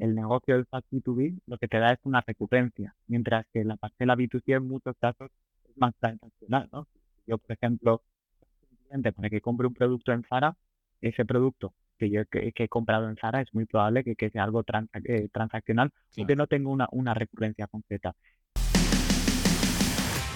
[0.00, 3.76] el negocio del SaaS B2B lo que te da es una recurrencia, mientras que la
[3.76, 5.30] parcela B2C en muchos casos
[5.68, 6.88] es más transaccional, ¿no?
[7.26, 8.02] Yo, por ejemplo,
[8.70, 10.56] un cliente para que compre un producto en Zara,
[11.00, 14.44] ese producto que yo que, he comprado en Zara es muy probable que, que sea
[14.44, 14.64] algo
[15.04, 18.16] eh, transaccional, aunque no tengo una, una recurrencia concreta.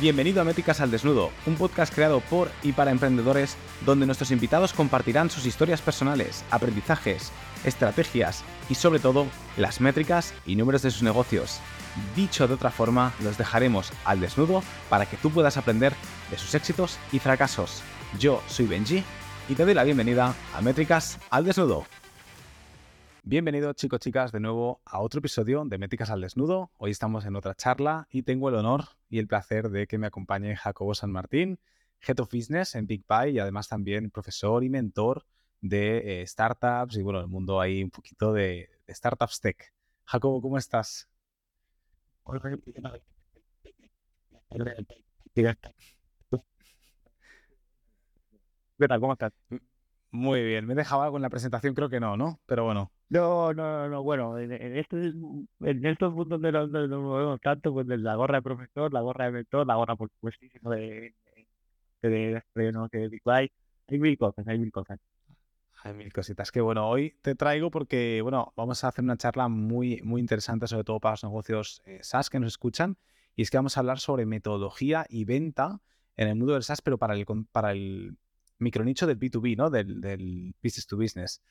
[0.00, 3.56] Bienvenido a Métricas al Desnudo, un podcast creado por y para emprendedores
[3.86, 7.30] donde nuestros invitados compartirán sus historias personales, aprendizajes,
[7.64, 9.26] estrategias y sobre todo
[9.56, 11.60] las métricas y números de sus negocios.
[12.16, 15.92] Dicho de otra forma, los dejaremos al desnudo para que tú puedas aprender
[16.28, 17.80] de sus éxitos y fracasos.
[18.18, 19.04] Yo soy Benji
[19.48, 21.86] y te doy la bienvenida a Métricas al Desnudo.
[23.26, 26.70] Bienvenidos chicos chicas de nuevo a otro episodio de Métricas al Desnudo.
[26.76, 30.06] Hoy estamos en otra charla y tengo el honor y el placer de que me
[30.06, 31.58] acompañe Jacobo San Martín,
[32.06, 35.24] Head of Business en Big Pie y además también profesor y mentor
[35.62, 39.72] de eh, startups y bueno, el mundo ahí un poquito de, startups tech.
[40.04, 41.08] Jacobo, ¿cómo estás?
[48.78, 49.00] ¿Qué tal?
[49.00, 49.32] ¿Cómo estás?
[50.10, 52.38] Muy bien, me dejaba con la presentación, creo que no, ¿no?
[52.44, 52.93] Pero bueno.
[53.08, 54.96] No, no, no, bueno, en, este,
[55.60, 58.92] en estos puntos de los no nos vemos tanto, pues de la gorra de profesor,
[58.92, 61.14] la gorra de mentor, la gorra por supuesto de,
[62.02, 63.50] de, de, de, de Big Hay
[63.88, 64.98] mil cosas, hay mil cosas.
[65.84, 69.48] Hay mil cositas que, bueno, hoy te traigo porque, bueno, vamos a hacer una charla
[69.48, 72.96] muy, muy interesante, sobre todo para los negocios eh, SaaS que nos escuchan.
[73.36, 75.82] Y es que vamos a hablar sobre metodología y venta
[76.16, 78.16] en el mundo del SaaS, pero para el, para el
[78.58, 79.68] micronicho del B2B, ¿no?
[79.68, 81.42] Del, business to business.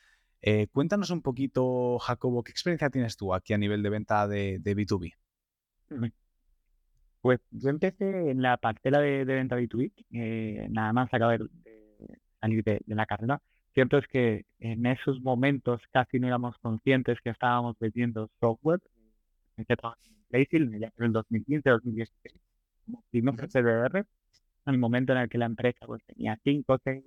[0.45, 4.59] Eh, cuéntanos un poquito, Jacobo, ¿qué experiencia tienes tú aquí a nivel de venta de,
[4.61, 5.13] B2B?
[7.21, 11.47] Pues yo empecé en la parcela de, venta B2B, eh, nada más acabo de,
[12.41, 13.41] salir de, la carrera
[13.73, 18.81] Cierto es que en esos momentos casi no éramos conscientes que estábamos vendiendo software.
[19.55, 22.35] En el 2015, 2016,
[22.85, 24.05] como primer CDR, en
[24.73, 27.03] el momento en el que la empresa pues, tenía 5, 6,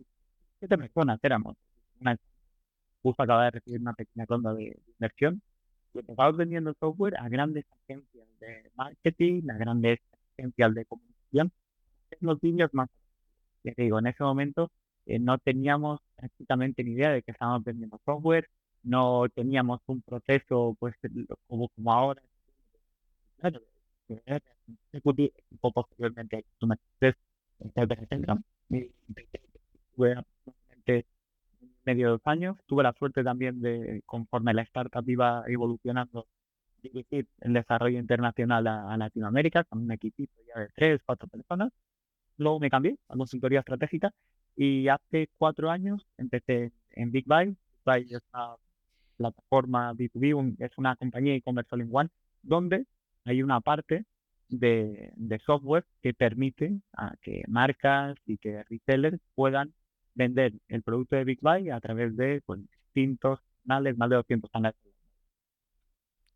[0.61, 1.57] 7 personas, éramos.
[2.01, 2.17] Una,
[3.07, 5.41] justo acaba de recibir una pequeña ronda de inversión.
[5.95, 10.01] Y empezamos vendiendo software a grandes agencias de marketing, a grandes
[10.37, 11.53] agencias de comunicación,
[12.21, 12.91] los vídeos más.
[13.65, 14.71] Ya digo, en ese momento
[15.07, 18.49] eh, no teníamos prácticamente ni idea de que estábamos vendiendo software,
[18.83, 20.95] no teníamos un proceso pues
[21.47, 22.23] como, como ahora.
[23.39, 23.61] Claro,
[25.73, 26.45] posteriormente
[31.87, 32.57] medio dos años.
[32.67, 36.27] Tuve la suerte también de, conforme la startup iba evolucionando,
[36.83, 41.73] dirigir el desarrollo internacional a, Latinoamérica con un equipito ya de tres, cuatro personas.
[42.37, 44.13] Luego me cambié a consultoría estratégica
[44.57, 47.47] y hace cuatro años empecé en Big Buy.
[47.47, 48.57] Big Buy es una
[49.17, 52.11] plataforma B2B, es una compañía e-commerce all in one,
[52.43, 52.87] donde
[53.25, 54.05] hay una parte
[54.49, 55.13] de,
[55.45, 59.73] software que permite a que marcas y que resellers puedan
[60.17, 62.61] vender el producto de Big Buy a través de pues,
[62.93, 64.77] distintos canales, más de 200 canales.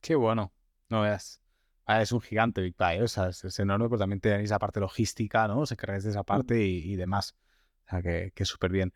[0.00, 0.52] Qué bueno,
[0.88, 1.40] no veas.
[1.84, 4.78] Ah, es un gigante Big Buy, o sea, es, enorme, pero también tenéis esa parte
[4.78, 5.66] logística, ¿no?
[5.66, 7.34] Se encargáis de esa parte y demás
[7.90, 8.92] sea, que, que súper bien.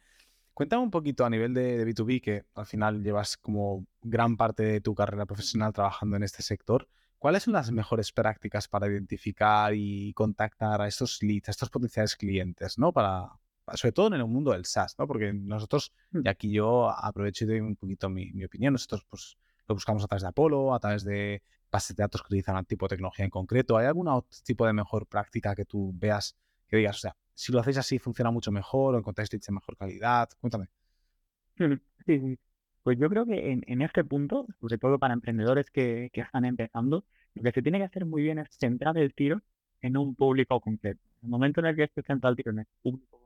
[0.55, 4.81] Cuéntame un poquito a nivel de, B2B, que al final llevas como gran parte de
[4.81, 6.89] tu carrera profesional trabajando en este sector.
[7.19, 12.17] ¿Cuáles son las mejores prácticas para identificar y contactar a estos leads, a estos potenciales
[12.17, 12.93] clientes, ¿no?
[12.93, 13.33] Para,
[13.75, 15.07] sobre todo en el mundo del SaaS, ¿no?
[15.07, 16.29] Porque nosotros, y hmm.
[16.29, 19.37] aquí yo aprovecho y doy un poquito mi, mi, opinión, nosotros pues
[19.67, 22.65] lo buscamos a través de Apolo, a través de bases de datos que utilizan un
[22.65, 23.77] tipo de tecnología en concreto.
[23.77, 26.37] ¿Hay algún otro tipo de mejor práctica que tú veas
[26.69, 29.53] que digas, o sea, si lo hacéis así funciona mucho mejor o encontráis leads de
[29.53, 30.29] mejor calidad?
[30.41, 30.69] Cuéntame.
[31.59, 31.67] Sí,
[32.07, 32.39] sí.
[32.83, 37.05] Pues yo creo que en, este punto, sobre todo para emprendedores que, están empezando,
[37.35, 39.41] lo que se tiene que hacer muy bien es centrar el tiro
[39.81, 41.01] en un público concreto.
[41.23, 43.24] En el momento en el que se centra el tiro en el público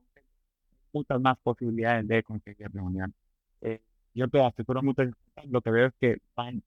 [0.92, 3.14] muchas más posibilidades de conseguir reunión.
[3.60, 3.80] Eh,
[4.14, 5.02] yo te aseguro mucho,
[5.48, 6.62] lo que veo es que van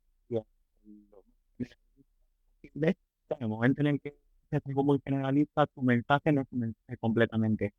[2.76, 2.96] en
[3.40, 4.16] el momento en el que
[4.52, 7.74] es algo muy generalista, tu mensaje no es un mensaje completamente.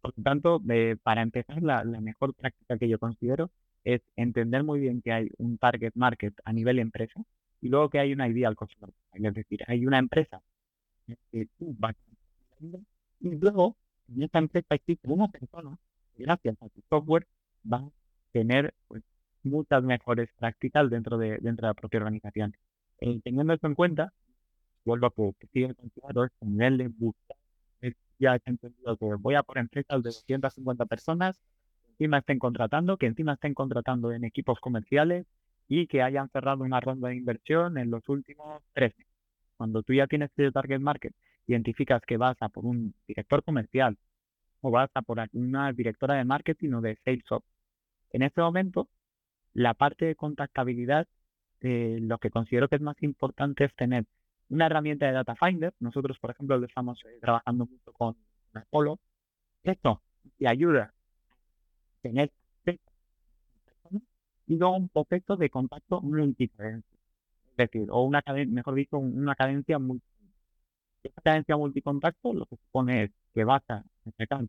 [0.00, 0.60] Por lo tanto,
[1.02, 3.50] para empezar, la, mejor práctica que yo considero
[3.84, 7.22] es entender muy bien que hay un target market a nivel empresa
[7.60, 8.92] y luego que hay una ideal customer.
[9.12, 10.42] Es decir, hay una empresa
[11.30, 11.94] que tú vas
[13.20, 13.76] y luego
[14.14, 15.78] en esa empresa existe una persona
[16.16, 17.26] que gracias a tu software
[17.70, 17.90] va a
[18.32, 19.02] tener pues,
[19.42, 22.56] muchas mejores prácticas dentro de, dentro de la propia organización.
[23.00, 24.12] Eh, teniendo esto en cuenta,
[24.84, 25.86] vuelvo a que, que siguen con
[26.26, 27.36] este nivel de buscar.
[28.18, 31.40] Ya he entendido que voy a por empresas de 250 personas,
[31.82, 35.26] que encima estén contratando, que encima estén contratando en equipos comerciales
[35.66, 39.12] y que hayan cerrado una ronda de inversión en los últimos tres meses.
[39.56, 41.14] Cuando tú ya tienes tu target market,
[41.46, 43.96] identificas que vas a por un director comercial
[44.60, 47.24] o vas a por una directora de marketing o de sales.
[48.10, 48.88] En este momento,
[49.54, 51.06] la parte de contactabilidad,
[51.60, 54.04] eh, lo que considero que es más importante es tener
[54.48, 55.72] una herramienta de Data Finder.
[55.80, 58.16] Nosotros, por ejemplo, lo estamos eh, trabajando mucho con
[58.54, 58.98] Apollo.
[59.64, 60.02] Esto
[60.38, 62.30] te ayuda a tener
[64.46, 66.98] y luego un proceso de contacto multicadencia.
[67.50, 70.06] Es decir, o una mejor dicho, una cadencia multi.
[71.02, 73.84] Esta cadencia multicontacto lo que supone es que vas a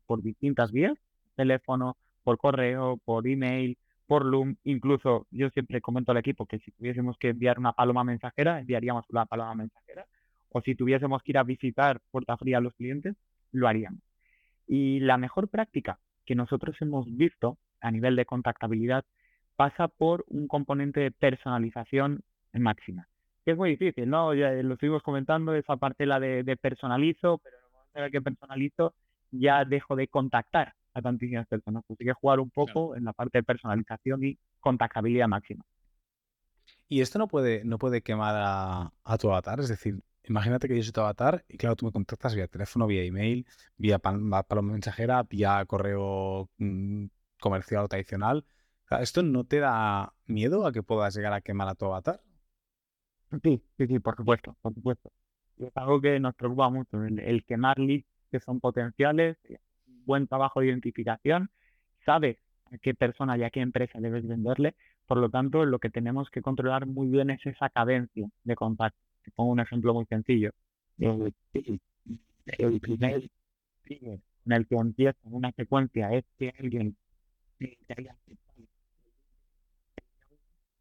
[0.05, 0.97] por distintas vías,
[1.35, 3.77] teléfono, por correo, por email,
[4.07, 8.03] por Loom, incluso yo siempre comento al equipo que si tuviésemos que enviar una paloma
[8.03, 10.05] mensajera, enviaríamos una paloma mensajera,
[10.49, 13.15] o si tuviésemos que ir a visitar puerta fría a los clientes,
[13.51, 14.01] lo haríamos.
[14.67, 19.05] Y la mejor práctica que nosotros hemos visto a nivel de contactabilidad
[19.55, 22.23] pasa por un componente de personalización
[22.53, 23.07] máxima.
[23.45, 24.33] Que es muy difícil, ¿no?
[24.33, 28.11] Ya lo estuvimos comentando, esa parte la de, personalizo, pero en el momento en el
[28.11, 28.93] que personalizo
[29.31, 31.83] ya dejo de contactar a tantísimas personas.
[31.85, 35.65] Pues hay que jugar un poco en la parte de personalización y contactabilidad máxima.
[36.87, 40.83] Y esto no puede, no puede quemar a, tu avatar, es decir, imagínate que yo
[40.83, 43.45] soy tu avatar y claro, tú me contactas vía teléfono, vía email,
[43.77, 47.05] vía paloma mensajera, vía correo mm,
[47.39, 48.45] comercial o tradicional.
[49.01, 52.21] ¿Esto no te da miedo a que puedas llegar a quemar a tu avatar?
[53.41, 55.11] Sí, sí, sí, por supuesto, por supuesto.
[55.57, 59.57] Es algo que nos preocupa mucho, el, quemar leads que son potenciales, eh,
[60.05, 61.49] buen trabajo de identificación,
[62.05, 62.37] sabes
[62.71, 64.75] a qué persona y a qué empresa debes venderle,
[65.07, 68.99] por lo tanto, lo que tenemos que controlar muy bien es esa cadencia de contacto.
[69.23, 70.51] Te pongo un ejemplo muy sencillo.
[70.97, 71.33] El,
[72.45, 73.29] el primer
[73.85, 76.95] en el que empieza una secuencia es que alguien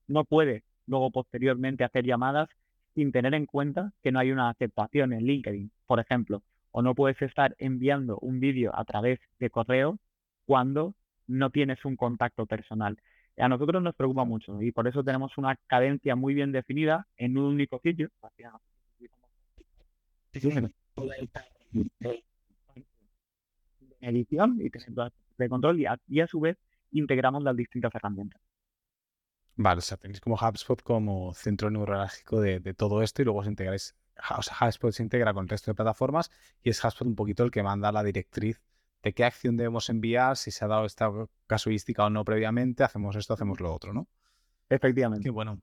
[0.09, 2.49] no puede luego posteriormente hacer llamadas
[2.95, 6.95] sin tener en cuenta que no hay una aceptación en LinkedIn, por ejemplo, o no
[6.95, 9.99] puedes estar enviando un vídeo a través de correo
[10.45, 10.95] cuando
[11.27, 12.99] no tienes un contacto personal.
[13.39, 17.39] A nosotros nos preocupa mucho y por eso tenemos una cadencia muy bien definida en
[17.39, 18.11] un único sitio.
[24.01, 24.71] Edición y
[25.39, 26.59] de control y a su vez
[26.91, 28.41] integramos las distintas herramientas.
[29.57, 33.47] Vale, o sea, tenéis como HubSpot como centro neurológico de, todo esto y luego os
[33.47, 33.95] integráis,
[34.37, 36.31] o sea, HubSpot se integra con el resto de plataformas
[36.63, 38.63] y es HubSpot un poquito el que manda la directriz
[39.03, 41.11] de qué acción debemos enviar, si se ha dado esta
[41.47, 44.09] casuística o no previamente, hacemos esto, hacemos lo otro, ¿no?
[44.69, 45.25] Efectivamente.
[45.25, 45.61] Qué bueno.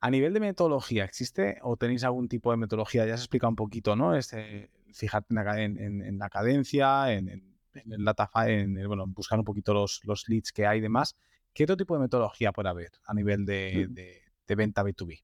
[0.00, 3.06] A nivel de metodología, ¿existe o tenéis algún tipo de metodología?
[3.06, 4.14] Ya has explicado un poquito, ¿no?
[4.14, 7.28] Este, fijarte en, la cadencia, en,
[7.74, 11.16] el data, en, bueno, buscar un poquito los, los leads que hay y demás.
[11.54, 14.22] ¿Qué otro tipo de metodología puede haber a nivel de,
[14.56, 15.22] venta B2B?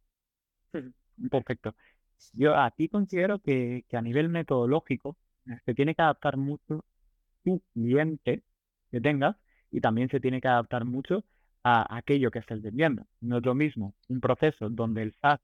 [1.31, 1.75] Perfecto.
[2.33, 5.17] Yo aquí considero que, a nivel metodológico
[5.65, 6.85] se tiene que adaptar mucho
[7.45, 8.43] tu cliente
[8.91, 9.37] que tengas
[9.71, 11.25] y también se tiene que adaptar mucho
[11.65, 13.07] a aquello que estés vendiendo.
[13.21, 15.41] No es lo mismo un proceso donde el SaaS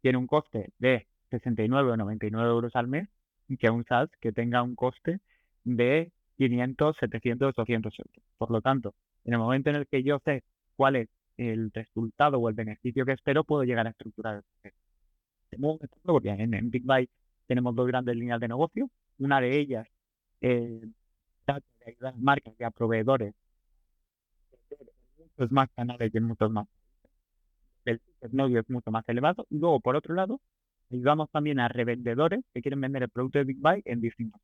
[0.00, 3.08] tiene un coste de 69 o 99 euros al mes
[3.58, 5.20] que un SaaS que tenga un coste
[5.64, 8.24] de 500, 700, 800 euros.
[8.36, 8.94] Por lo tanto,
[9.28, 10.42] en el momento en el que yo sé
[10.74, 14.72] cuál es el resultado o el beneficio que espero, puedo llegar a estructurar el
[15.52, 15.90] proceso.
[16.02, 17.10] porque en, en Big Byte
[17.46, 18.88] tenemos dos grandes líneas de negocio.
[19.18, 19.86] Una de ellas
[20.40, 23.34] es de ayudar marcas y a proveedores
[24.70, 24.78] en
[25.18, 26.66] muchos más canales y en muchos más.
[27.84, 28.00] El
[28.32, 29.46] medio es mucho más elevado.
[29.50, 30.40] Y luego, por otro lado,
[30.90, 34.40] ayudamos también a revendedores que quieren vender el producto de Big Buy en distintos.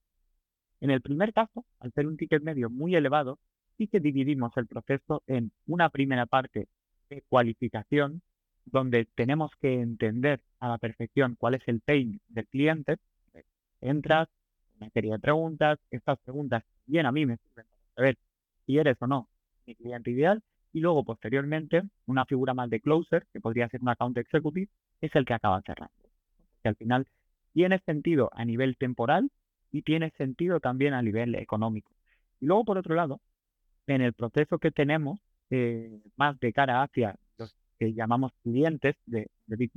[0.80, 3.38] En el primer caso, al ser un ticket medio muy elevado,
[3.76, 6.68] sí que dividimos el proceso en una primera parte
[7.10, 8.22] de cualificación,
[8.64, 12.96] donde tenemos que entender a la perfección cuál es el pain del cliente.
[13.80, 14.28] Entras,
[14.80, 18.18] una serie de preguntas, estas preguntas bien a mí me sirven para saber
[18.66, 19.28] si eres o no
[19.66, 23.88] mi cliente ideal, y luego posteriormente una figura más de closer, que podría ser un
[23.88, 24.68] account executive,
[25.00, 25.94] es el que acaba cerrando.
[26.62, 27.06] Que al final
[27.52, 29.30] tiene sentido a nivel temporal
[29.70, 31.92] y tiene sentido también a nivel económico.
[32.40, 33.20] Y luego, por otro lado,
[33.86, 39.28] en el proceso que tenemos, eh, más de cara hacia los que llamamos clientes de,
[39.46, 39.72] de Big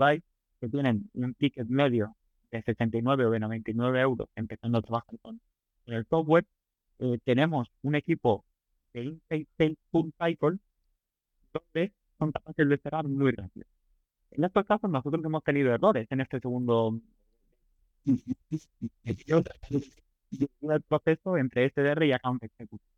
[0.60, 2.16] que tienen un ticket medio
[2.52, 5.40] de 69 o de 99 euros empezando a trabajar con,
[5.86, 6.46] el software,
[7.00, 8.44] eh, tenemos un equipo
[8.94, 10.58] de Insight Sales Full Cycle
[11.54, 13.66] donde son capaces de cerrar muy rápido.
[14.32, 17.00] En estos casos nosotros hemos tenido errores en este segundo
[19.04, 22.97] el proceso entre SDR y Account Executive.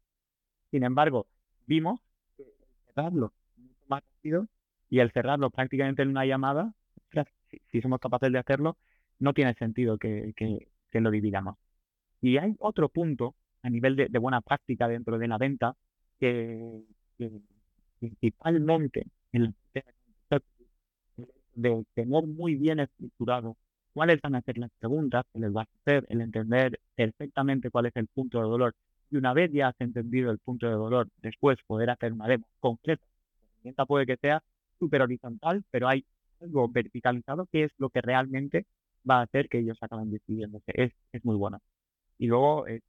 [0.72, 1.28] Sin embargo,
[1.66, 2.00] vimos
[2.38, 2.46] que
[2.88, 4.48] cerrarlo mucho más rápido
[4.90, 6.74] y el cerrarlo prácticamente en una llamada,
[7.72, 8.78] si, somos capaces de hacerlo,
[9.20, 11.58] no tiene sentido que, que, lo dividamos.
[12.22, 15.76] Y hay otro punto a nivel de, buena práctica dentro de la venta
[16.20, 16.84] que,
[18.00, 19.54] principalmente el
[21.56, 23.58] de tener muy bien estructurado
[23.94, 27.88] cuáles van a ser las preguntas que les va a hacer, el entender perfectamente cuál
[27.88, 28.76] es el punto de dolor.
[29.12, 32.48] Y una vez ya has entendido el punto de dolor, después poder hacer una demo
[32.60, 33.04] concreta.
[33.06, 34.44] La herramienta puede que sea
[34.78, 36.06] súper horizontal, pero hay
[36.42, 38.66] algo verticalizado que es lo que realmente
[39.10, 40.72] va a hacer que ellos acaben decidiéndose.
[40.76, 41.60] Es, es muy bueno.
[42.20, 42.82] Y luego, eh,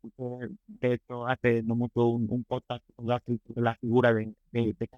[0.66, 4.88] de hecho, hace no mucho un, podcast sobre la figura de, de, de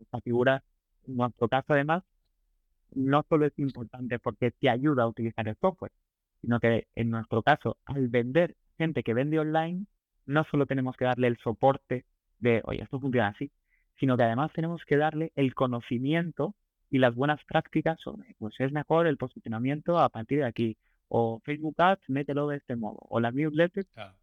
[0.00, 0.62] Esta figura,
[1.06, 2.02] en nuestro caso, además,
[2.94, 5.92] no solo es importante porque te ayuda a utilizar el software,
[6.44, 9.86] sino que en nuestro caso, al vender gente que vende online,
[10.26, 12.04] no solo tenemos que darle el soporte
[12.38, 13.50] de, oye, esto funciona así,
[13.98, 16.54] sino que además tenemos que darle el conocimiento
[16.90, 20.76] y las buenas prácticas sobre, pues es mejor el posicionamiento a partir de aquí,
[21.08, 24.14] o Facebook Ads, mételo de este modo, o las newsletters, claro.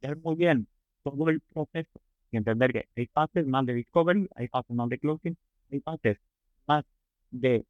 [0.00, 0.66] entender muy bien
[1.02, 4.98] todo el proceso y entender que hay fases más de discovery, hay fases más de
[4.98, 5.36] closing,
[5.70, 6.18] hay fases
[6.66, 6.84] más
[7.30, 7.66] de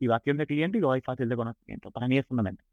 [0.00, 1.90] activación de cliente y luego hay fases de conocimiento.
[1.90, 2.66] Para mí es fundamental.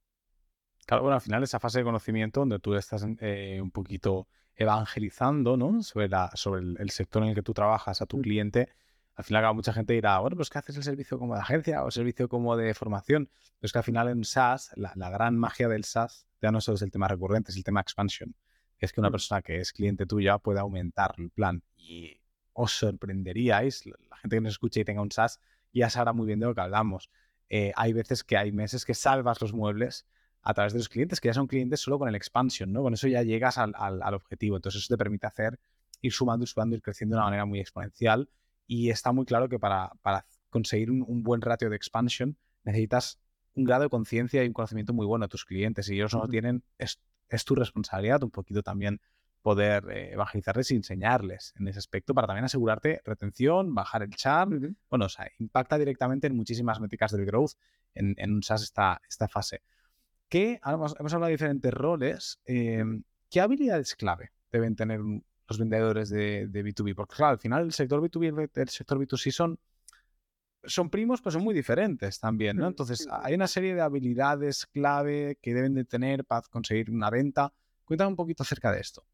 [0.85, 5.57] Claro, bueno, al final esa fase de conocimiento donde tú estás eh, un poquito evangelizando,
[5.57, 5.83] ¿no?
[5.83, 8.21] Sobre, la, sobre el, sector en el que tú trabajas a tu mm.
[8.21, 8.69] cliente.
[9.15, 11.91] Al final, mucha gente dirá, bueno, pues ¿qué haces el servicio como de agencia o
[11.91, 13.29] servicio como de formación?
[13.59, 16.81] Pues que al final en SaaS, la, gran magia del SaaS ya no solo es
[16.83, 18.33] el tema recurrente, es el tema expansion.
[18.79, 19.11] Es que una mm.
[19.11, 21.63] persona que es cliente tuya puede aumentar el plan.
[21.75, 22.21] Y
[22.53, 25.41] os sorprenderíais, la gente que nos escuche y tenga un SaaS,
[25.77, 27.09] ya sabrá muy bien de lo que hablamos.
[27.49, 30.05] Eh, hay veces que hay meses que salvas los muebles
[30.41, 32.81] a través de los clientes, que ya son clientes solo con el expansion, ¿no?
[32.81, 33.73] Con eso ya llegas al,
[34.13, 34.55] objetivo.
[34.55, 35.59] Entonces eso te permite hacer,
[36.01, 38.29] ir sumando y sumando, ir creciendo de una manera muy exponencial.
[38.65, 39.91] Y está muy claro que para,
[40.49, 43.19] conseguir un, buen ratio de expansion necesitas
[43.53, 45.89] un grado de conciencia y un conocimiento muy bueno de tus clientes.
[45.89, 49.01] Y ellos no lo tienen, es, es tu responsabilidad un poquito también
[49.41, 54.77] poder eh, evangelizarles y enseñarles en ese aspecto para también asegurarte retención, bajar el churn.
[54.89, 57.51] Bueno, o sea, impacta directamente en muchísimas métricas del growth
[57.93, 59.61] en, un SaaS esta, esta fase.
[60.29, 62.39] ¿Qué, hemos, hablado de diferentes roles.
[62.45, 66.95] Em, ¿Qué habilidades clave deben tener los vendedores de, B2B?
[66.95, 69.59] Porque claro, al final el sector B2B y el, sector B2C son,
[70.63, 72.67] son primos, pero son muy diferentes también, ¿no?
[72.67, 77.53] Entonces, hay una serie de habilidades clave que deben de tener para conseguir una venta.
[77.85, 79.05] Cuéntame un poquito acerca de esto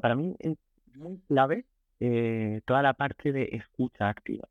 [0.00, 0.56] para mí es
[0.94, 1.64] muy clave
[2.00, 4.48] eh, toda la parte de escucha activa.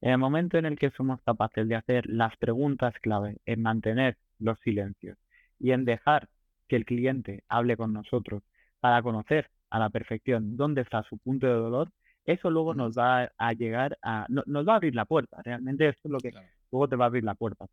[0.00, 4.16] En el momento en el que somos capaces de hacer las preguntas clave, en mantener
[4.38, 5.18] los silencios
[5.58, 6.28] y en dejar
[6.68, 8.42] que el cliente hable con nosotros
[8.80, 11.90] para conocer a la perfección dónde está su punto de dolor,
[12.24, 15.40] eso luego nos va a llegar a, nos va a abrir la puerta.
[15.42, 16.32] Realmente eso es lo que
[16.70, 17.66] luego te va a abrir la puerta.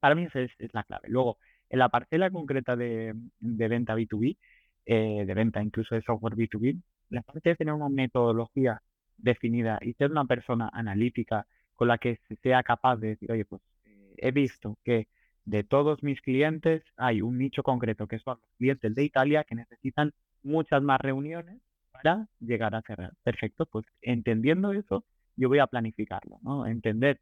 [0.00, 1.08] Para mí esa es, la clave.
[1.08, 4.38] Luego, en la parcela concreta de, de venta B2B,
[4.86, 8.82] eh, de venta, incluso de software B2B, la parte de tener una metodología
[9.16, 13.62] definida y ser una persona analítica con la que sea capaz de decir, oye, pues
[13.84, 15.08] eh, he visto que
[15.44, 19.54] de todos mis clientes hay un nicho concreto que son los clientes de Italia que
[19.54, 21.60] necesitan muchas más reuniones
[21.92, 23.12] para llegar a cerrar.
[23.22, 25.04] Perfecto, pues entendiendo eso,
[25.36, 26.66] yo voy a planificarlo, ¿no?
[26.66, 27.20] Entender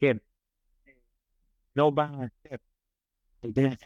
[0.00, 0.20] que
[0.86, 1.02] eh,
[1.74, 2.60] no va a ser
[3.42, 3.76] de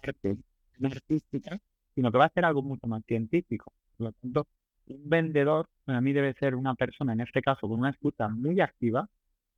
[0.87, 1.59] artística,
[1.95, 3.73] sino que va a ser algo mucho más científico.
[3.97, 4.47] Por lo tanto,
[4.87, 8.61] un vendedor para mí debe ser una persona, en este caso, con una escucha muy
[8.61, 9.09] activa,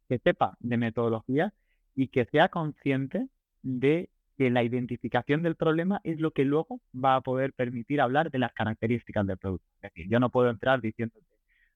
[0.09, 1.53] que sepa de metodología
[1.95, 3.29] y que sea consciente
[3.63, 8.31] de que la identificación del problema es lo que luego va a poder permitir hablar
[8.31, 9.67] de las características del producto.
[9.81, 11.25] Es decir, yo no puedo entrar diciéndote,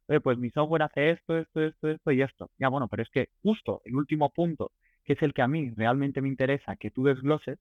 [0.07, 2.50] oye, pues mi software hace esto, esto, esto, esto y esto.
[2.59, 4.73] Ya, bueno, pero es que justo el último punto,
[5.05, 7.59] que es el que a mí realmente me interesa que tú desgloses,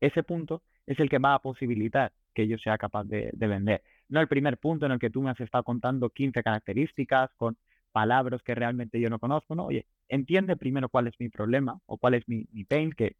[0.00, 3.82] ese punto es el que va a posibilitar que yo sea capaz de, vender.
[4.08, 7.56] No el primer punto en el que tú me has estado contando 15 características con
[7.92, 9.66] palabras que realmente yo no conozco, ¿no?
[9.66, 13.16] Oye, entiende primero cuál es mi problema o cuál es mi, pain, que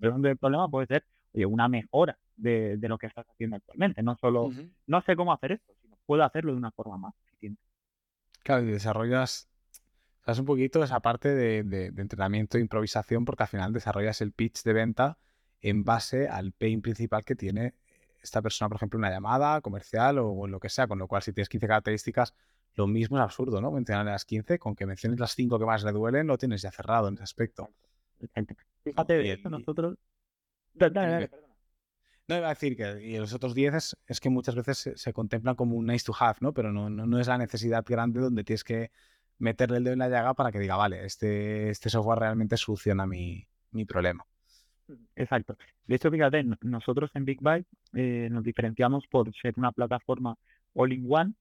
[0.00, 4.02] el problema puede ser, oye, una mejora de, lo que estás haciendo actualmente.
[4.02, 4.50] No solo,
[4.86, 7.62] no sé cómo hacer esto, sino puedo hacerlo de una forma más eficiente.
[8.42, 9.48] Claro, y desarrollas,
[10.24, 14.32] sabes un poquito esa parte de, de entrenamiento e improvisación porque al final desarrollas el
[14.32, 15.18] pitch de venta
[15.60, 17.74] en base al pain principal que tiene
[18.22, 21.32] esta persona, por ejemplo, una llamada comercial o, lo que sea, con lo cual si
[21.32, 22.34] tienes 15 características,
[22.74, 23.70] lo mismo es absurdo, ¿no?
[23.70, 26.70] Mencionar las 15, con que menciones las 5 que más le duelen, lo tienes ya
[26.70, 27.70] cerrado en ese aspecto.
[28.84, 29.96] Fíjate, nosotros...
[32.28, 35.54] No iba a decir que y los otros 10 es, que muchas veces se, contemplan
[35.54, 36.52] como un nice to have, ¿no?
[36.52, 38.90] Pero no, no, es la necesidad grande donde tienes que
[39.38, 43.06] meterle el dedo en la llaga para que diga, vale, este, este software realmente soluciona
[43.06, 44.26] mi, mi problema.
[45.16, 45.56] Exacto.
[45.86, 50.36] De hecho, fíjate, nosotros en Big Byte eh, nos diferenciamos por ser una plataforma
[50.74, 51.34] all-in-one,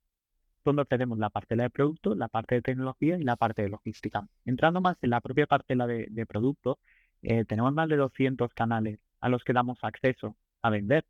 [0.66, 4.28] donde tenemos la parte de producto, la parte de tecnología y la parte de logística.
[4.46, 6.80] Entrando más en la propia parte de, de producto,
[7.22, 11.06] eh, tenemos más de 200 canales a los que damos acceso a vender.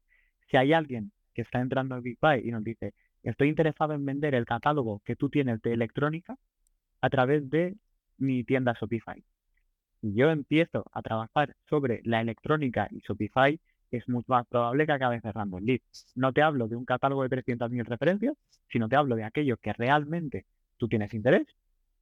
[0.50, 4.06] Si hay alguien que está entrando en Big Byte y nos dice, estoy interesado en
[4.06, 6.38] vender el catálogo que tú tienes de electrónica
[7.02, 7.76] a través de
[8.18, 9.24] mi tienda Shopify
[10.02, 13.60] si yo empiezo a trabajar sobre la electrónica y Shopify,
[13.92, 15.80] es mucho más probable que acabe cerrando el lead.
[16.16, 18.36] No te hablo de un catálogo de 300.000 referencias,
[18.70, 20.46] sino te hablo de aquello que realmente
[20.78, 21.48] tú tienes interés,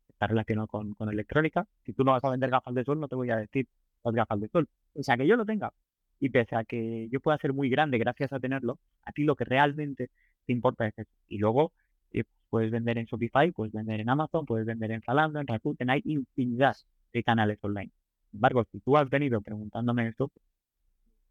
[0.10, 1.68] está relacionado con, con electrónica.
[1.86, 3.68] Si tú no vas a vender gafas de sol, no te voy a decir
[4.04, 4.68] las gafas de sol.
[4.94, 5.72] O sea, que yo lo tenga
[6.20, 9.36] y pese a que yo pueda ser muy grande gracias a tenerlo, a ti lo
[9.36, 10.10] que realmente
[10.46, 11.12] te importa es eso.
[11.28, 11.74] Y luego
[12.12, 15.90] eh, puedes vender en Shopify, puedes vender en Amazon, puedes vender en Zalando, en Rakuten,
[15.90, 16.76] hay infinidad
[17.24, 17.92] canales online.
[18.32, 20.32] Sin embargo, si tú has venido preguntándome esto,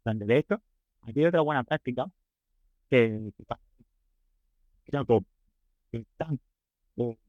[0.03, 0.61] de esto,
[1.01, 2.05] aquí hay otra buena práctica
[2.89, 3.31] que,
[5.91, 6.39] que están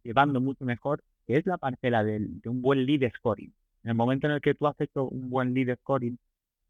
[0.05, 3.53] llevando mucho mejor, que es la parcela de, de, un buen lead scoring.
[3.83, 6.19] En el momento en el que tú has hecho un buen lead scoring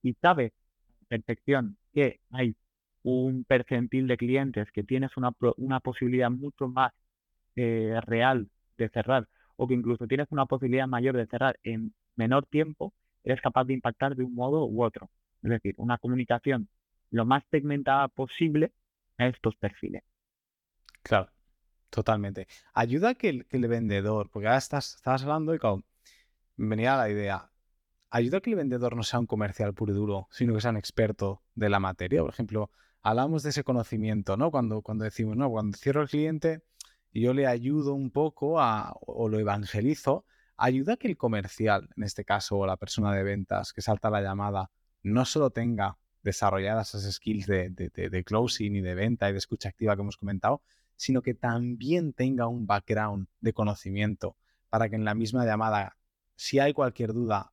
[0.02, 0.52] y sabes
[1.08, 2.54] perfección que hay
[3.02, 6.92] un percentil de clientes que tienes una, una posibilidad mucho más
[7.56, 12.46] eh, real de cerrar o que incluso tienes una posibilidad mayor de cerrar en menor
[12.46, 12.92] tiempo,
[13.25, 15.10] eres capaz de impactar de un modo u otro.
[15.42, 16.68] Es decir, una comunicación
[17.10, 18.72] lo más segmentada posible
[19.18, 20.02] a estos perfiles.
[21.02, 21.30] Claro,
[21.90, 22.46] totalmente.
[22.75, 25.84] Ayuda que el, que el vendedor, porque ahora estás, estabas hablando y como,
[26.56, 27.50] venía la idea,
[28.10, 30.76] ayuda que el vendedor no sea un comercial puro y duro, sino que sea un
[30.76, 32.22] experto de la materia.
[32.22, 32.70] Por ejemplo,
[33.02, 34.50] hablamos de ese conocimiento, ¿no?
[34.50, 36.62] Cuando, cuando decimos, no, cuando cierro el cliente,
[37.12, 40.25] yo le ayudo un poco a, o lo evangelizo,
[40.56, 44.10] ayuda a que el comercial, en este caso, o la persona de ventas que salta
[44.10, 44.71] la llamada,
[45.02, 49.69] no solo tenga desarrolladas esas skills de, de, closing y de venta y de escucha
[49.69, 50.62] activa que hemos comentado,
[50.97, 54.36] sino que también tenga un background de conocimiento
[54.69, 55.97] para que en la misma llamada,
[56.34, 57.52] si hay cualquier duda,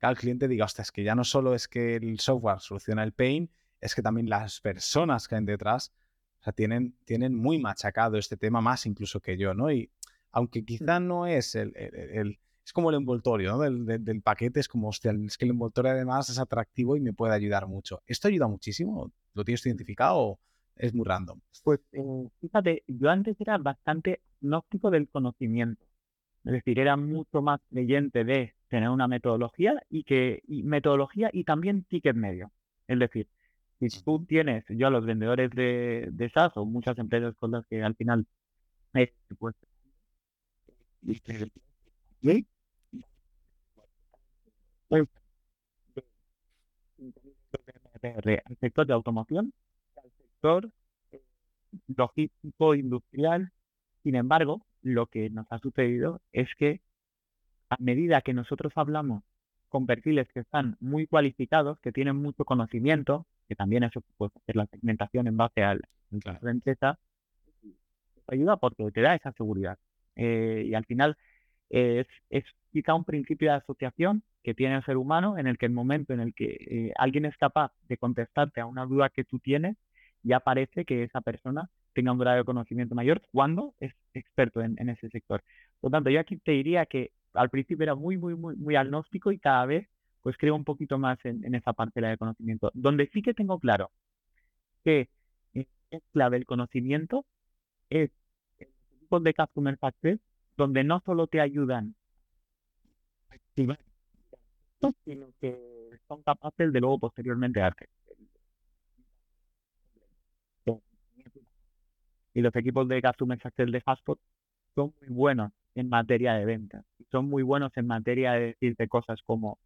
[0.00, 3.12] el cliente diga, hostia, es que ya no solo es que el software soluciona el
[3.12, 5.92] pain, es que también las personas que hay detrás
[6.40, 9.70] o sea, tienen, tienen muy machacado este tema más incluso que yo, ¿no?
[9.70, 9.90] Y
[10.30, 11.72] aunque quizá no es el,
[12.64, 13.58] es como el envoltorio ¿no?
[13.60, 17.12] del, del, paquete, es como, hostia, es que el envoltorio además es atractivo y me
[17.12, 18.02] puede ayudar mucho.
[18.06, 19.10] ¿Esto ayuda muchísimo?
[19.34, 20.40] ¿Lo tienes identificado o
[20.76, 21.40] es muy random?
[21.64, 25.84] Pues eh, fíjate, yo antes era bastante gnóstico del conocimiento.
[26.44, 31.44] Es decir, era mucho más creyente de tener una metodología y que y metodología y
[31.44, 32.52] también ticket medio.
[32.86, 33.28] Es decir,
[33.80, 37.66] si tú tienes, yo a los vendedores de, de SaaS o muchas empresas con las
[37.66, 38.26] que al final
[39.38, 39.54] pues,
[48.44, 49.52] al sector de automoción,
[49.96, 50.70] al sector
[51.12, 51.22] eh,
[51.96, 53.52] logístico industrial.
[54.02, 56.80] Sin embargo, lo que nos ha sucedido es que
[57.70, 59.22] a medida que nosotros hablamos
[59.68, 64.56] con perfiles que están muy cualificados, que tienen mucho conocimiento, que también eso puede hacer
[64.56, 66.98] la segmentación en base a la empresa,
[68.28, 69.78] ayuda porque te da esa seguridad.
[70.16, 71.16] Eh, y al final
[71.70, 75.66] es, es quizá un principio de asociación que tiene el ser humano en el que
[75.66, 79.24] el momento en el que eh, alguien es capaz de contestarte a una duda que
[79.24, 79.76] tú tienes,
[80.22, 84.76] ya parece que esa persona tenga un grado de conocimiento mayor cuando es experto en,
[84.78, 85.42] en ese sector.
[85.80, 88.76] Por lo tanto, yo aquí te diría que al principio era muy, muy, muy, muy
[88.76, 89.88] agnóstico y cada vez
[90.22, 92.70] pues creo un poquito más en, esa parte de conocimiento.
[92.74, 93.90] Donde sí que tengo claro
[94.84, 95.08] que
[95.54, 97.24] es clave el conocimiento
[97.90, 98.10] es
[98.58, 98.68] el
[99.00, 100.20] tipo de Customer Success,
[100.56, 101.94] donde no solo te ayudan
[103.30, 103.78] a activar,
[105.04, 107.88] sino que son capaces de luego posteriormente darte.
[112.34, 114.18] Y los equipos de Customer Success de Fastpod
[114.74, 116.84] son muy buenos en materia de ventas.
[117.10, 119.58] Son muy buenos en materia de decirte cosas como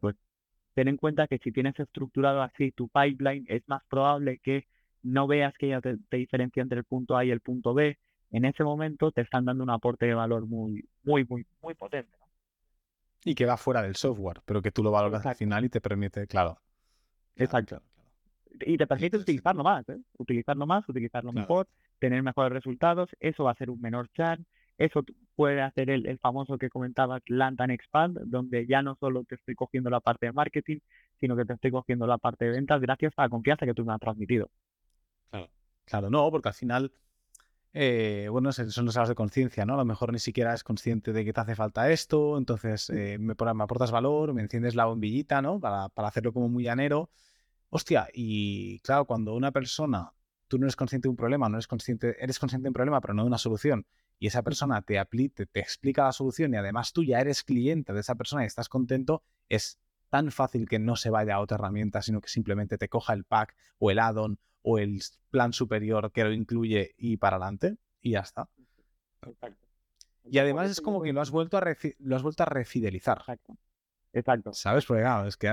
[0.00, 0.16] pues
[0.74, 4.66] ten en cuenta que si tienes estructurado así tu pipeline, es más probable que
[5.02, 7.98] no veas que ya te, diferencia entre el punto A y el punto B.
[8.30, 12.18] En ese momento te están dando un aporte de valor muy, muy, muy, muy potente.
[13.24, 15.80] Y que va fuera del software, pero que tú lo valoras al final y te
[15.80, 16.58] permite, claro.
[17.36, 17.80] Exacto.
[18.60, 19.98] Y te permite utilizarlo más, ¿eh?
[20.18, 21.68] utilizarlo más, utilizarlo mejor,
[21.98, 23.10] tener mejores resultados.
[23.20, 24.40] Eso va a ser un menor chat,
[24.78, 29.36] eso puede hacer el, famoso que comentaba Land and Expand, donde ya no solo te
[29.36, 30.78] estoy cogiendo la parte de marketing,
[31.18, 33.84] sino que te estoy cogiendo la parte de ventas gracias a la confianza que tú
[33.84, 34.50] me has transmitido.
[35.30, 35.50] Claro,
[35.84, 36.92] claro, no, porque al final,
[37.72, 39.74] eh, bueno, son los estados de conciencia, ¿no?
[39.74, 43.18] A lo mejor ni siquiera es consciente de que te hace falta esto, entonces eh,
[43.18, 45.58] me, me, aportas valor, me enciendes la bombillita, ¿no?
[45.60, 47.10] Para, para hacerlo como muy llanero.
[47.70, 50.12] Hostia, y claro, cuando una persona,
[50.48, 53.00] tú no eres consciente de un problema, no eres consciente, eres consciente de un problema,
[53.00, 53.86] pero no de una solución,
[54.18, 57.92] y esa persona te, te, te explica la solución y además tú ya eres cliente
[57.92, 61.56] de esa persona y estás contento, es tan fácil que no se vaya a otra
[61.56, 65.00] herramienta, sino que simplemente te coja el pack o el add-on o el
[65.30, 68.48] plan superior que lo incluye y para adelante y ya está.
[70.24, 71.64] Y además es como que lo has vuelto a,
[71.98, 73.18] lo has vuelto a refidelizar.
[73.18, 73.56] Exacto.
[74.12, 74.52] Exacto.
[74.54, 74.86] ¿Sabes?
[74.86, 75.48] Porque claro, es que...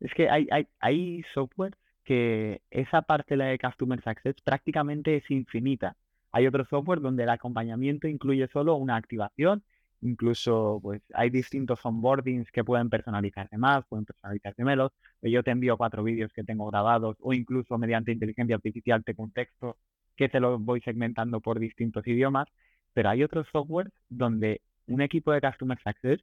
[0.00, 5.30] Es que hay, hay, hay software que esa parte la de Customer Success prácticamente es
[5.30, 5.96] infinita.
[6.34, 9.62] Hay otro software donde el acompañamiento incluye solo una activación,
[10.02, 14.90] incluso pues hay distintos onboardings que pueden personalizarse más, pueden personalizarse menos.
[15.22, 19.76] Yo te envío cuatro vídeos que tengo grabados o incluso mediante inteligencia artificial te contexto
[20.16, 22.48] que te los voy segmentando por distintos idiomas,
[22.94, 26.20] pero hay otros softwares donde un equipo de Customer Success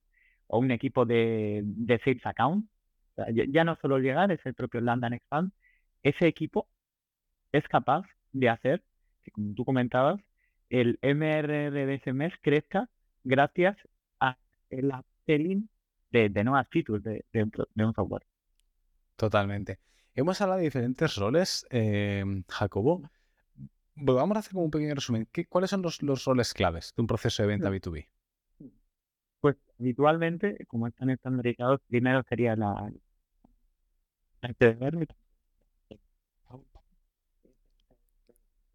[0.48, 1.64] o un equipo de,
[2.04, 2.66] Sales Account,
[3.48, 5.54] ya no solo llegar, es el propio Land and Expand,
[6.04, 6.68] ese equipo
[7.54, 8.84] es capaz de hacer
[9.24, 10.22] que como tú comentabas,
[10.70, 12.90] el MRR de ese mes crezca
[13.24, 13.78] gracias
[14.20, 14.38] a
[14.70, 15.70] el upselling
[16.12, 18.26] de, nuevas features de, un software.
[19.16, 19.80] Totalmente.
[20.14, 23.10] Hemos hablado de diferentes roles, eh, Jacobo.
[23.96, 25.28] Vamos a hacer como un pequeño resumen.
[25.32, 28.08] ¿Qué, ¿Cuáles son los, roles claves de un proceso de venta B2B?
[29.40, 32.92] Pues habitualmente, como están estandarizados, primero sería la,
[34.42, 34.50] la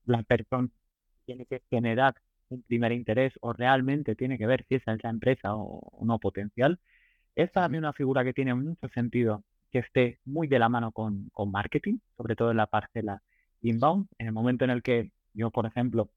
[0.07, 0.69] la persona
[1.27, 2.15] tiene que generar
[2.49, 6.19] un primer interés o realmente tiene que ver si esa es la empresa o, no
[6.19, 6.81] potencial,
[7.35, 11.29] es también una figura que tiene mucho sentido que esté muy de la mano con,
[11.33, 13.23] con marketing, sobre todo en la parcela
[13.63, 14.09] inbound.
[14.19, 16.11] En el momento en el que yo, por ejemplo,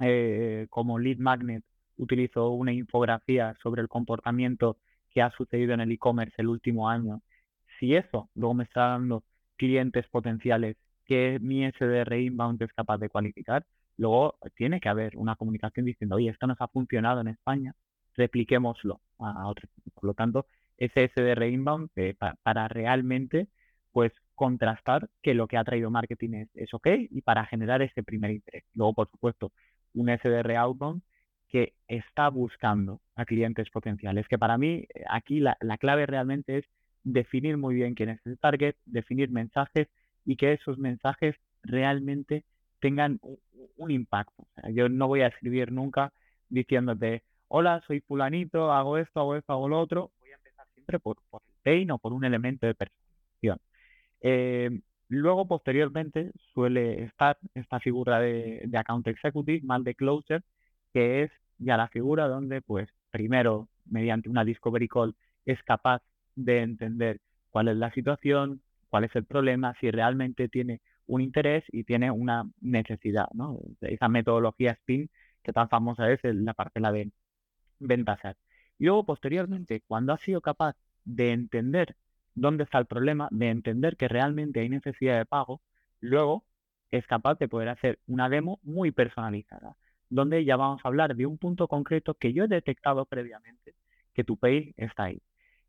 [0.00, 1.64] eh, como lead magnet,
[1.96, 4.78] utilizo una infografía sobre el comportamiento
[5.10, 7.22] que ha sucedido en el e-commerce el último año,
[7.78, 9.24] si eso luego me está dando
[9.56, 10.76] clientes potenciales
[11.08, 13.64] que mi SDR inbound es capaz de cualificar,
[13.96, 17.74] luego tiene que haber una comunicación diciendo, oye, esto nos ha funcionado en España,
[18.14, 19.70] repliquémoslo a, otros.
[19.94, 23.48] Por lo tanto, ese SDR inbound eh, para realmente
[23.90, 28.02] pues contrastar que lo que ha traído marketing es, es, ok y para generar ese
[28.02, 28.64] primer interés.
[28.74, 29.50] Luego, por supuesto,
[29.94, 31.02] un SDR outbound
[31.48, 36.58] que está buscando a clientes potenciales, que para mí eh, aquí la, la clave realmente
[36.58, 36.64] es
[37.02, 39.88] definir muy bien quién es el target, definir mensajes
[40.28, 42.44] y que esos mensajes realmente
[42.80, 43.18] tengan
[43.78, 44.46] un, impacto.
[44.74, 46.12] yo no voy a escribir nunca
[46.50, 50.10] diciéndote, hola, soy fulanito, hago esto, hago esto, hago lo otro.
[50.20, 53.58] Voy a empezar siempre por, por el pain o por un elemento de personalización.
[54.20, 60.44] Eh, luego, posteriormente, suele estar esta figura de, de, account executive, mal de closer,
[60.92, 66.02] que es ya la figura donde, pues, primero, mediante una discovery call, es capaz
[66.36, 71.64] de entender cuál es la situación, cuál es el problema, si realmente tiene un interés
[71.72, 73.58] y tiene una necesidad, ¿no?
[73.80, 75.10] Esa metodología SPIN
[75.42, 77.10] que tan famosa es la parcela de
[77.80, 78.20] ventas.
[78.78, 81.96] Y luego, posteriormente, cuando ha sido capaz de entender
[82.34, 85.60] dónde está el problema, de entender que realmente hay necesidad de pago,
[86.00, 86.44] luego
[86.90, 89.76] es capaz de poder hacer una demo muy personalizada,
[90.10, 93.74] donde ya vamos a hablar de un punto concreto que yo he detectado previamente
[94.14, 95.22] que tu pay está ahí.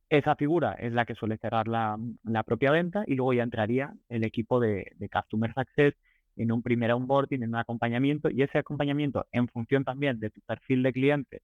[0.10, 1.98] Esa figura es la que suele cerrar la,
[2.44, 5.94] propia venta y luego ya entraría el equipo de, Customer Success
[6.36, 10.42] en un primer onboarding, en un acompañamiento y ese acompañamiento en función también de tu
[10.42, 11.42] perfil de cliente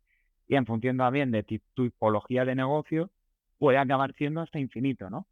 [0.48, 3.12] y en función también de tu tipología de negocio
[3.60, 5.28] puede acabar siendo hasta infinito, ¿no?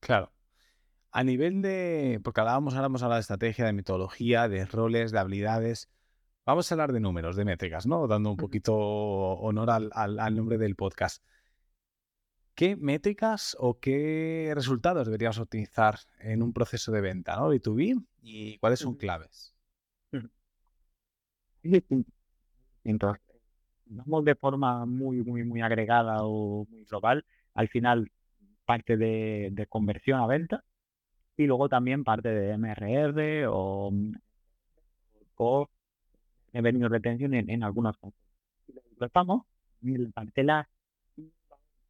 [0.00, 0.32] Claro.
[1.12, 5.12] A nivel de, porque hablábamos, ahora vamos a hablar de estrategia, de metodología, de roles,
[5.12, 5.88] de habilidades.
[6.44, 8.08] Vamos a hablar de números, de métricas, ¿no?
[8.08, 11.22] Dando un poquito honor al nombre del podcast.
[12.54, 17.52] ¿Qué métricas o qué resultados deberíamos optimizar en un proceso de venta, ¿no?
[17.52, 19.54] B2B y cuáles son claves?
[22.84, 23.20] Entonces,
[23.86, 27.24] vamos de forma muy, muy, muy agregada o muy global.
[27.54, 28.10] Al final,
[28.64, 30.62] parte de, conversión a venta
[31.36, 33.92] y luego también parte de MRR o,
[35.36, 35.68] o
[36.52, 38.14] revenue retention en, en algunos casos.
[38.98, 39.42] Lo estamos,
[39.80, 40.68] la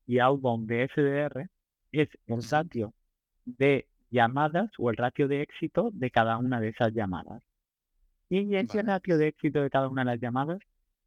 [0.07, 1.49] y outbound de SDR
[1.93, 2.95] es el ratio
[3.45, 7.43] de llamadas o el ratio de éxito de cada una de esas llamadas.
[8.29, 10.59] Y ese ratio de éxito de cada una de las llamadas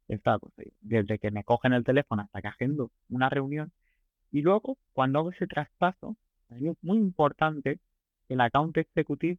[0.08, 3.72] está pues, desde que me cogen el teléfono hasta que agendo una reunión,
[4.32, 6.16] Y luego, cuando hago ese traspaso,
[6.50, 7.80] es muy importante
[8.28, 9.38] que el account executive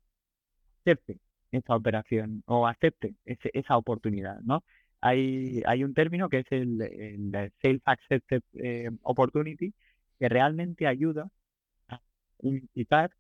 [0.82, 1.20] acepte
[1.52, 4.64] esa operación o acepte esa oportunidad, ¿no?
[5.02, 9.74] Hay, hay un término que es el, el Sales Accepted eh, Opportunity
[10.20, 11.30] que realmente ayuda
[11.90, 12.02] a
[12.44, 13.12] indicar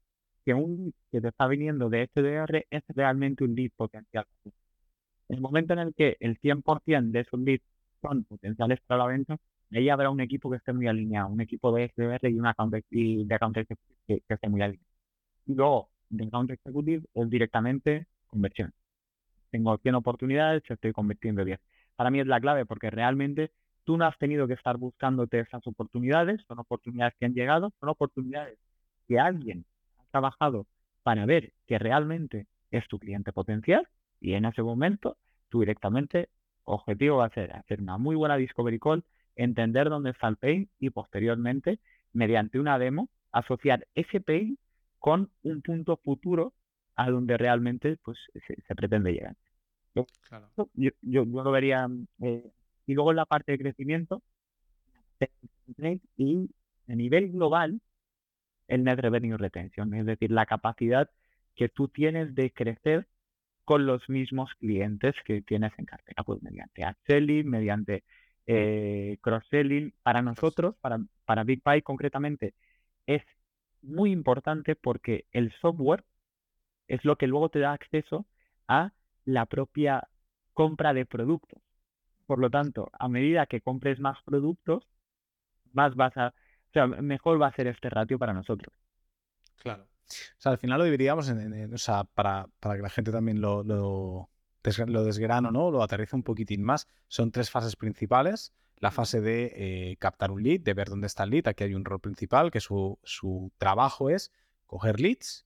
[0.45, 4.25] que un que te está viniendo de SDR es realmente un lead potencial.
[5.29, 7.63] En el momento en el que el 100% de esos leads
[8.01, 9.37] son potenciales para la venta,
[9.71, 12.75] ahí habrá un equipo que esté muy alineado, un equipo de SDR y, una account,
[12.89, 14.87] y de account executive que, que, esté muy alineado.
[15.45, 18.73] Y luego, de account executive es directamente conversión.
[19.51, 21.59] Tengo 100 oportunidades, estoy convirtiendo 10.
[21.95, 23.51] Para mí es la clave porque realmente
[23.83, 27.89] tú no has tenido que estar buscándote esas oportunidades, son oportunidades que han llegado, son
[27.89, 28.57] oportunidades
[29.07, 29.65] que alguien
[29.97, 30.67] ha trabajado
[31.03, 33.87] para ver que realmente es tu cliente potencial
[34.21, 35.17] y en ese momento
[35.49, 36.29] tú directamente,
[36.65, 39.03] objetivo va a ser hacer una muy buena discovery call,
[39.35, 41.79] entender dónde está el pain y posteriormente,
[42.13, 44.57] mediante una demo, asociar ese pain
[44.99, 46.53] con un punto futuro
[46.99, 49.35] a donde realmente pues, se, pretende llegar.
[49.95, 50.05] Yo,
[51.01, 51.87] yo, lo vería.
[52.21, 52.51] Eh,
[52.85, 54.21] y luego en la parte de crecimiento,
[56.17, 56.49] y
[56.89, 57.79] a nivel global,
[58.67, 61.09] el net revenue retention, es decir, la capacidad
[61.55, 63.07] que tú tienes de crecer
[63.63, 68.03] con los mismos clientes que tienes en cartera, pues mediante upselling, mediante
[68.45, 69.93] eh, cross-selling.
[70.03, 72.53] Para nosotros, para, para Big Pie concretamente,
[73.05, 73.23] es
[73.81, 76.03] muy importante porque el software
[76.89, 78.25] es lo que luego te da acceso
[78.67, 78.91] a
[79.23, 80.09] la propia
[80.53, 81.61] compra de productos.
[82.25, 84.87] Por lo tanto, a medida que compres más productos,
[85.71, 88.73] más vas a, o sea, mejor va a ser este ratio para nosotros.
[89.57, 89.83] Claro.
[89.83, 93.39] O sea, al final lo dividiríamos en, o sea, para, para, que la gente también
[93.39, 94.29] lo, lo,
[94.87, 95.69] lo desgrano, ¿no?
[95.69, 96.87] Lo aterriza un poquitín más.
[97.07, 98.53] Son tres fases principales.
[98.77, 101.47] La fase de eh, captar un lead, de ver dónde está el lead.
[101.47, 104.31] Aquí hay un rol principal que su, su trabajo es
[104.65, 105.45] coger leads,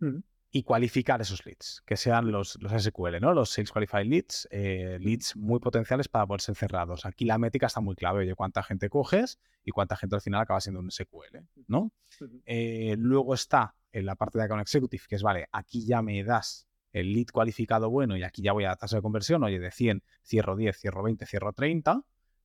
[0.00, 0.18] mm
[0.56, 3.34] y cualificar esos leads, que sean los, los SQL, ¿no?
[3.34, 7.04] Los Sales Qualified Leads, eh, leads muy potenciales para poder ser cerrados.
[7.06, 10.40] Aquí la métrica está muy clave, oye, cuánta gente coges y cuánta gente al final
[10.40, 11.90] acaba siendo un SQL, ¿no?
[12.46, 16.22] Eh, luego está en la parte de Account Executive, que es, vale, aquí ya me
[16.22, 19.58] das el lead cualificado bueno y aquí ya voy a la tasa de conversión, oye,
[19.58, 22.00] de 100, cierro 10, cierro 20, cierro 30,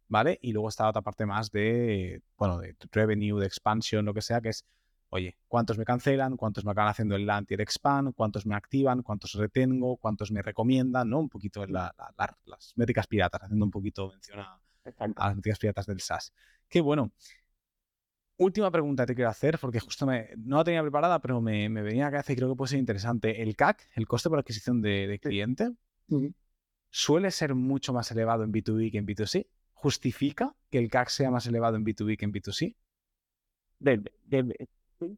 [0.07, 0.39] ¿vale?
[0.41, 4.23] Y luego está la otra parte más de, bueno, de revenue, de expansion, lo que
[4.23, 4.65] sea, que es
[5.09, 6.37] oye, ¿cuántos me cancelan?
[6.37, 8.13] ¿Cuántos me acaban haciendo el el expand?
[8.13, 9.01] ¿Cuántos me activan?
[9.01, 9.97] ¿Cuántos retengo?
[9.97, 11.09] ¿Cuántos me recomiendan?
[11.09, 11.19] ¿no?
[11.19, 11.93] Un poquito en las
[12.75, 16.33] métricas piratas, haciendo un poquito mención a, las métricas piratas del SaaS.
[16.67, 17.11] Qué bueno.
[18.37, 21.67] Última pregunta que te quiero hacer, porque justo me, no la tenía preparada, pero me,
[21.67, 23.41] venía a la cabeza y creo que puede ser interesante.
[23.41, 25.71] El CAC, el coste por adquisición de, cliente,
[26.89, 29.47] suele ser mucho más elevado en B2B que en B2C.
[29.73, 32.75] ¿Justifica que el CAC sea más elevado en B2B que en B2C?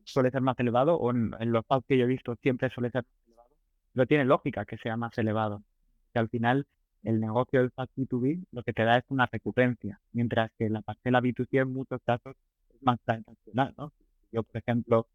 [0.04, 3.04] Suele ser más elevado, o en, los pubs que yo he visto siempre suele ser
[3.04, 3.50] más elevado,
[3.94, 5.64] pero tiene lógica que sea más elevado.
[6.14, 6.68] Que al final
[7.04, 10.82] el negocio del SaaS B2B lo que te da es una recurrencia, mientras que la
[10.82, 12.36] parcela B2C en muchos casos
[12.74, 13.94] es más transaccional, ¿no?
[14.32, 15.08] Yo, por ejemplo,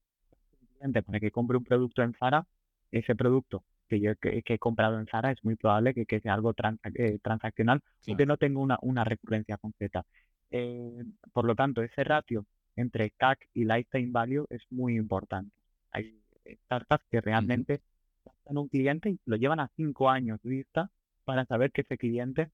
[0.79, 2.47] para que compre un producto en Zara,
[2.91, 6.35] ese producto que yo que, he comprado en Zara es muy probable que, que sea
[6.35, 6.55] algo
[6.95, 10.05] eh, transaccional, porque no tengo una, una recurrencia concreta.
[10.51, 15.51] Eh, por lo tanto, ese ratio entre CAC y Lifetime Value es muy importante.
[15.91, 16.21] Hay
[16.65, 20.89] startups que realmente uh un cliente y lo llevan a cinco años vista
[21.25, 22.49] para saber que ese cliente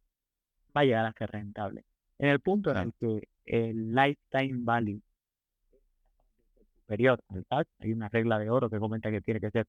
[0.74, 1.84] va a llegar a ser rentable.
[2.18, 5.02] En el punto en el que el Lifetime Value
[5.70, 9.66] es superior al CAC, hay una regla de oro que comenta que tiene que ser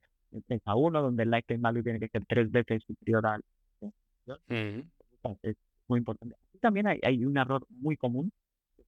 [0.47, 3.43] 3 a 1, donde el Lifetime Value tiene que ser tres veces superior al...
[5.41, 5.57] Es
[5.89, 6.35] muy importante.
[6.61, 8.31] también hay, hay un error muy común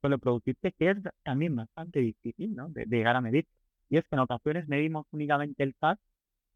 [0.01, 2.69] suele producirse, que es también bastante difícil ¿no?
[2.69, 3.45] de, llegar a medir.
[3.89, 5.75] Y es que en ocasiones medimos únicamente el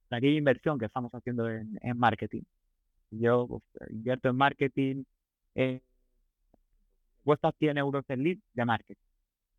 [0.10, 2.44] de aquella inversión que estamos haciendo en, marketing.
[3.12, 5.04] Yo pues, invierto en marketing,
[5.56, 5.82] eh,
[7.24, 9.06] cuesta 100 euros el lead de marketing.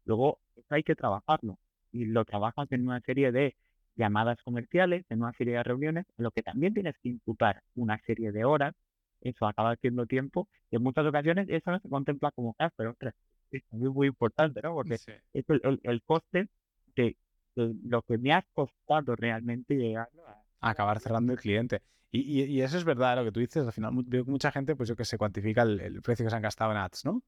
[0.05, 1.59] Luego, eso hay que trabajarlo.
[1.93, 3.57] Y lo trabajas en una serie de
[3.97, 7.99] llamadas comerciales, en una serie de reuniones, en lo que también tienes que imputar una
[8.07, 8.75] serie de horas.
[9.21, 10.49] Eso acaba siendo tiempo.
[10.71, 13.15] Y en muchas ocasiones eso no se contempla como gas, pero ostras,
[13.59, 14.75] es muy, muy importante, ¿no?
[14.75, 16.49] Porque es el, coste
[16.95, 17.17] de,
[17.55, 20.71] lo que me ha costado realmente llegar a...
[20.71, 21.83] Acabar cerrando el cliente.
[22.13, 23.65] Y, y, eso es verdad lo que tú dices.
[23.65, 26.37] Al final veo que mucha gente, pues yo que se cuantifica el, precio que se
[26.37, 27.23] han gastado en ads, ¿no?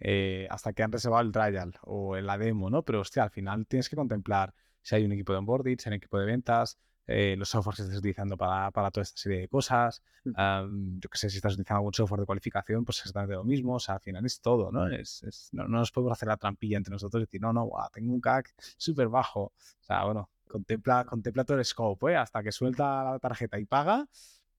[0.00, 2.82] Eh, hasta que han reservado el trial o la demo, ¿no?
[2.82, 5.92] Pero hostia, al final tienes que contemplar si hay un equipo de onboarding, si hay
[5.92, 9.40] un equipo de ventas, eh, los softwares que estés utilizando para, para, toda esta serie
[9.40, 10.02] de cosas.
[10.24, 10.98] Mm.
[11.00, 13.74] yo que sé, si estás utilizando algún software de cualificación, pues es exactamente lo mismo.
[13.74, 14.88] O sea, al final es todo, ¿no?
[14.88, 18.20] Es, no, nos podemos hacer la trampilla entre nosotros y decir, no, no, tengo un
[18.20, 19.42] CAC súper bajo.
[19.44, 22.16] O sea, bueno, contempla, contempla todo el scope, ¿eh?
[22.16, 24.06] Hasta que suelta la tarjeta y paga,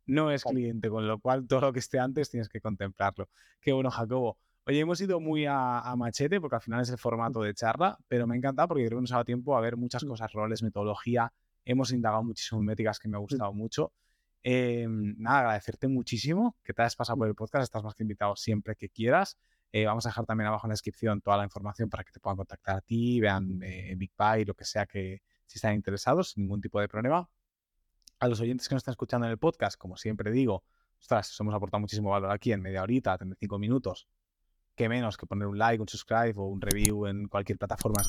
[0.05, 3.29] no es cliente, con lo cual todo lo que esté antes tienes que contemplarlo.
[3.59, 4.37] Qué bueno, Jacobo.
[4.67, 8.25] Oye, hemos ido muy a, machete porque al final es el formato de charla, pero
[8.25, 10.07] me ha encantado porque creo que nos ha dado tiempo a ver muchas mm.
[10.07, 11.31] cosas, roles, metodología.
[11.65, 13.23] Hemos indagado muchísimo en métricas que me ha mm.
[13.23, 13.91] gustado mucho.
[14.43, 17.63] Em, nada, agradecerte muchísimo que te hayas pasado por el podcast.
[17.63, 19.37] Estás más que invitado siempre que quieras.
[19.71, 22.19] Eh, vamos a dejar también abajo en la descripción toda la información para que te
[22.19, 26.29] puedan contactar a ti, vean eh, Big Pie, lo que sea que si están interesados,
[26.29, 27.29] sin ningún tipo de problema.
[28.19, 30.63] A los oyentes que nos están escuchando en el podcast, como siempre digo,
[30.99, 34.07] ostras, os hemos aportado muchísimo valor aquí en media horita, 35 minutos
[34.75, 38.01] qué menos que poner un like, un subscribe o un review en cualquier plataforma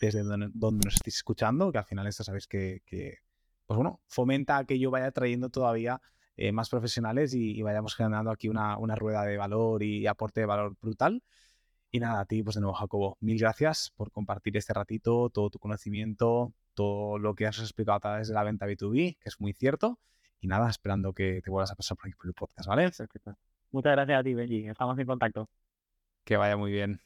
[0.00, 2.82] desde donde, nos estéis escuchando, que al final esto sabéis que,
[3.66, 6.00] pues bueno, fomenta que yo vaya trayendo todavía
[6.36, 10.76] eh, más profesionales y, vayamos generando aquí una, rueda de valor y aporte de valor
[10.80, 11.22] brutal.
[11.92, 15.50] Y nada, a ti, pues de nuevo, Jacobo, mil gracias por compartir este ratito, todo
[15.50, 19.40] tu conocimiento, todo lo que has explicado a través de la venta B2B, que es
[19.40, 19.98] muy cierto.
[20.40, 22.90] Y nada, esperando que te vuelvas a pasar por aquí por el podcast, ¿vale?
[23.72, 24.68] Muchas gracias a ti, Benji.
[24.68, 25.48] Estamos en contacto.
[26.30, 27.00] Que vaya muy bien.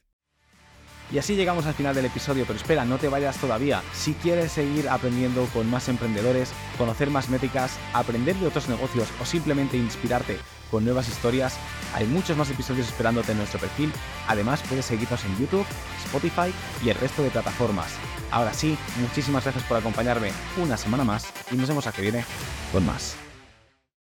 [1.11, 3.81] Y así llegamos al final del episodio, pero espera, no te vayas todavía.
[3.91, 9.25] Si quieres seguir aprendiendo con más emprendedores, conocer más métricas, aprender de otros negocios o
[9.25, 10.37] simplemente inspirarte
[10.69, 11.57] con nuevas historias,
[11.95, 13.91] hay muchos más episodios esperándote en nuestro perfil.
[14.27, 15.65] Además, puedes seguirnos en YouTube,
[16.05, 17.95] Spotify y el resto de plataformas.
[18.29, 22.23] Ahora sí, muchísimas gracias por acompañarme una semana más y nos vemos a que viene
[22.71, 23.24] con más.